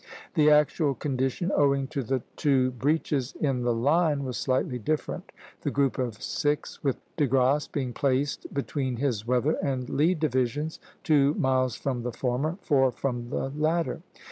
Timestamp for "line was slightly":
3.75-4.79